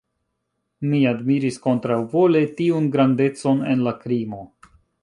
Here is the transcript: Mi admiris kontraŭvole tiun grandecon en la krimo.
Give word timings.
Mi 0.93 1.01
admiris 1.09 1.59
kontraŭvole 1.67 2.43
tiun 2.63 2.89
grandecon 2.97 3.65
en 3.75 3.87
la 3.91 3.97
krimo. 4.05 4.43